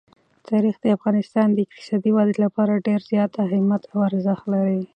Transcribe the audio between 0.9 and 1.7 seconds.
افغانستان د